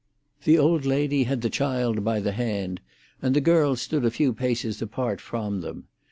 The 0.45 0.57
old 0.57 0.83
lady 0.83 1.25
had 1.25 1.41
the 1.43 1.49
child 1.51 2.03
by 2.03 2.19
the 2.21 2.31
hand, 2.31 2.81
and 3.21 3.35
the 3.35 3.39
girl 3.39 3.75
stood 3.75 4.03
a 4.03 4.09
few 4.09 4.33
paces 4.33 4.81
apart 4.81 5.21
from 5.21 5.61
them. 5.61 5.85